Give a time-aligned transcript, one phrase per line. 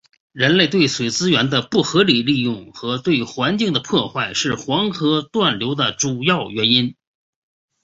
[0.31, 6.95] 人类对水资源的不合理利用和对环境的破坏是黄河断流的主要原因。